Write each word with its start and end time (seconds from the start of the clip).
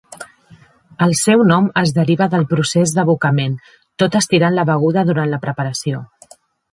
El 1.05 1.11
seu 1.17 1.43
nom 1.49 1.67
es 1.81 1.91
deriva 1.97 2.27
del 2.31 2.47
procés 2.55 2.93
d'abocament, 2.95 3.57
tot 4.05 4.17
"estirant" 4.21 4.57
la 4.61 4.65
beguda 4.71 5.05
durant 5.11 5.31
la 5.35 5.41
preparació. 5.45 6.01